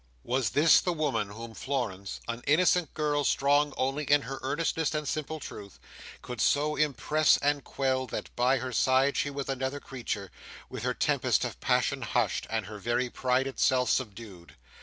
Was 0.23 0.49
this 0.49 0.81
the 0.81 0.93
woman 0.93 1.29
whom 1.29 1.53
Florence—an 1.53 2.41
innocent 2.47 2.91
girl, 2.95 3.23
strong 3.23 3.71
only 3.77 4.03
in 4.03 4.23
her 4.23 4.39
earnestness 4.41 4.95
and 4.95 5.07
simple 5.07 5.39
truth—could 5.39 6.41
so 6.41 6.75
impress 6.75 7.37
and 7.37 7.63
quell, 7.63 8.07
that 8.07 8.35
by 8.35 8.57
her 8.57 8.73
side 8.73 9.15
she 9.15 9.29
was 9.29 9.47
another 9.47 9.79
creature, 9.79 10.31
with 10.69 10.81
her 10.81 10.95
tempest 10.95 11.45
of 11.45 11.59
passion 11.59 12.01
hushed, 12.01 12.47
and 12.49 12.65
her 12.65 12.79
very 12.79 13.11
pride 13.11 13.45
itself 13.45 13.91
subdued? 13.91 14.55